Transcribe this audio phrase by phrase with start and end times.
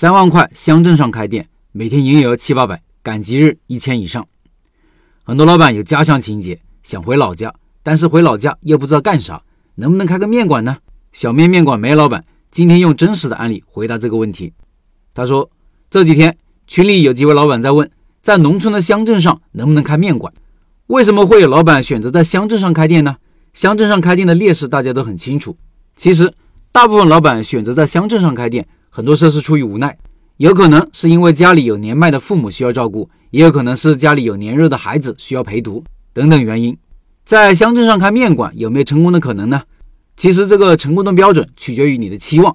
[0.00, 4.26] 三万块乡镇上开店，每天营业额七八百，赶集日一千以上。
[5.24, 9.42] 很多老板有家乡情节，想回老家，但是回老家又不知道干啥，
[9.74, 10.78] 能不能开个面馆呢？
[11.12, 14.54] 小面面馆梅老板今天用真实的案例回答这个问题。
[15.12, 15.50] 他说，
[15.90, 16.34] 这几天
[16.66, 17.90] 群里有几位老板在问，
[18.22, 20.32] 在农村的乡镇上能不能开面馆？
[20.86, 23.16] 为什么会有老板选择在乡镇上开店呢？
[23.52, 25.58] 乡镇上开店的劣势大家都很清楚。
[25.94, 26.32] 其实，
[26.72, 29.96] 大部分老板选择在乡镇上开店，很多时候是出于无奈，
[30.36, 35.82] 有可能是因为家里有年迈的父母需要照顾，也有可能是家里有年幼的孩子需要陪读
[36.12, 36.76] 等等原因。
[37.24, 39.62] 在乡镇上开面馆有没有成功的可能呢？
[40.16, 42.54] 其实，这个成功的标准取决于你的期望。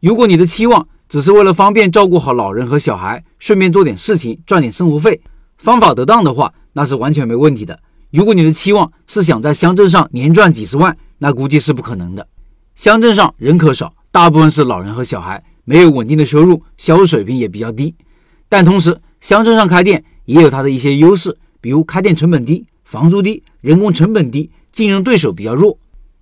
[0.00, 5.20] 如果你的期望只是为了方便照顾好老人和小孩，顺便做点事情赚点生活费，
[5.58, 6.52] 方法得当的话。
[6.72, 7.80] 那是完全没问题的。
[8.10, 12.26] 如果你的期望是想在乡镇上年赚几十万，那估计是不可能的。
[12.74, 17.94] 乡镇上人口少，大部分是老人和小孩，没有稳定的收入，消费水平也比较低。
[18.48, 25.76] 但同时，乡镇上开店也有它的一些优势，比如开店成本低、房租低、人工成本低，竞争对手比较弱。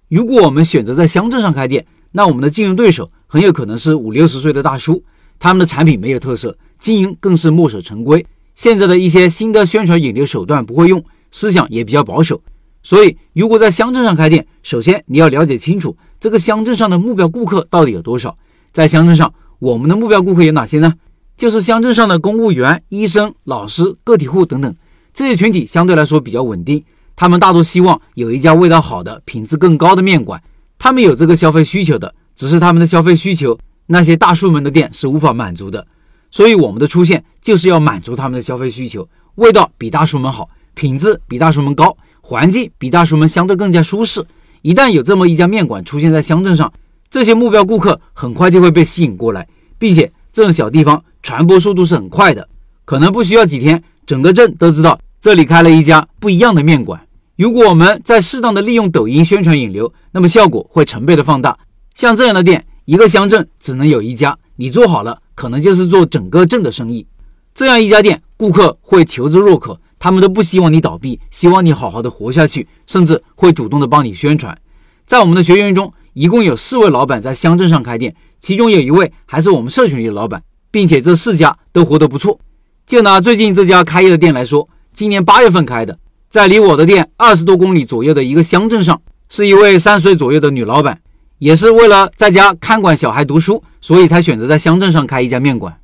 [0.09, 5.05] 如果我们选择在乡镇上开店，那我们的竞争对手很有可能是五六十岁的大叔，
[5.39, 8.25] 他们的产品没有特色，经营更是墨守成规。
[8.55, 12.41] 现在的一些新的宣传引流手段不会用，思想也比较保守，
[12.83, 18.35] 所以如果在乡镇上开店，首先你要了解清楚这个乡镇上的目标顾客到底有多少。
[18.73, 20.95] 在乡镇上，我们的目标顾客有哪些呢？
[21.37, 24.75] 就是乡镇上的公务员、医生、老师、个体户等等
[25.13, 26.85] 这些群体，相对来说比较稳定，
[27.17, 30.41] 他们大多希望有一家味道好的、品质更高的面馆，
[30.79, 35.85] 他们有这个消费需求的，只是他们的消费需求那些大叔们的店是无法满足的。
[36.31, 44.25] 所以我们的出现就是要满足他们的消费需求，味道比大叔们好，品质比大叔们高，环境比大叔们相对更加舒适。
[44.63, 46.73] 一旦有这么一家面馆出现在乡镇上，
[47.15, 49.47] 这些目标顾客很快就会被吸引过来，
[49.79, 52.49] 并且这种小地方传播速度是很快的，
[52.85, 57.01] 可能不需要几天，整个镇都知道这里开了一家不一样的面馆。
[57.37, 61.57] 如果我们在适当的利用抖音宣传引流，那么效果会成倍的放大。
[61.95, 65.21] 像这样的店，一个乡镇只能有一家，你做好了。
[65.37, 67.07] 可能就是做整个镇的生意，
[67.55, 74.59] 这样一家店，顾客会求之若渴，他们都不希望你倒闭，希望你好好的活下去，甚至会主动的帮你宣传。
[75.07, 82.39] 在我们的学员中，一共有四位老板在乡镇上开店，其中有一位还是我们社群里的老板，并且这四家都活得不错。
[82.87, 85.99] 就拿最近这家开业的店来说，今年八月份开的，
[86.31, 91.01] 在离我的店二十多公里左右的一个乡镇上，是一位三十岁左右的女老板。
[91.39, 95.77] 也是为了在家看管小孩读书，所以才选择在乡镇上开一家面馆。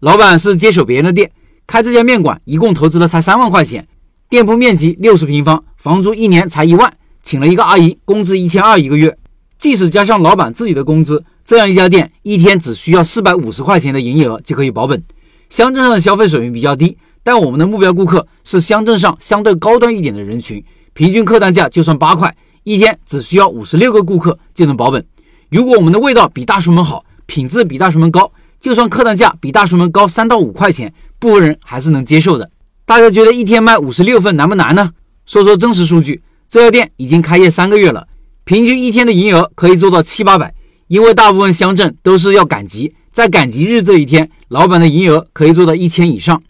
[0.00, 1.30] 老板是接手别人的店，
[1.66, 3.86] 开这家面馆一共投资了才三万块钱，
[4.28, 6.92] 店铺面积六十平方，房租一年才一万，
[7.22, 9.16] 请了一个阿姨，工资一千二一个月。
[9.58, 15.02] 即使加上老板自己的工资，这样一家店一天只需要四百五十块钱的营业额就可以保本。
[15.48, 22.36] 乡镇上的消费水平比较低，但我们的目标顾客是乡镇上相对高端一点的人群，平均客单价就算八块。
[22.64, 25.06] 一天只需要五十六个顾客就能保本。
[25.50, 32.50] 如果我们的味道比大叔们好，品质比大叔们高，就算客单价比大叔们高三到五块钱，部分人还是能接受的。
[32.84, 34.90] 大家觉得一天卖五十六份难不难呢？
[35.26, 38.08] 说说真实数据，这家店已经开业三个月了，
[38.46, 40.54] 平均一天的营业额可以做到七八百。
[40.86, 46.40] 因为大部分乡镇都是要赶集，在赶集日这一天，老板的营业额可以做到一千以上。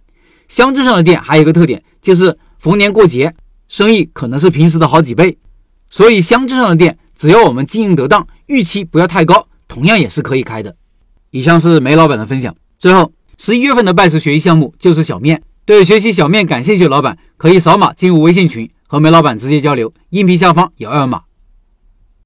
[0.47, 3.33] 乡镇上的店还有一个特点，就是逢年过节，
[3.67, 5.39] 生意可能是平时的好几倍。
[5.89, 10.77] 所以乡镇上的店，只要我们经营得当，预期不要太高，同样也是可以开的。
[11.31, 12.55] 以上是梅老板的分享。
[12.79, 19.91] 最后，十一月份的拜师学艺项目就是小面，对学习小面感兴趣的老板，可以扫码进入微信群和梅老板直接交流。
[20.11, 21.23] 音频下方有二维码。